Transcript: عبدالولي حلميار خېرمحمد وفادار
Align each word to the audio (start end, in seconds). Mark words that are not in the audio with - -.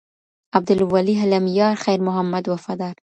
عبدالولي 0.55 1.13
حلميار 1.21 1.73
خېرمحمد 1.83 2.43
وفادار 2.49 2.95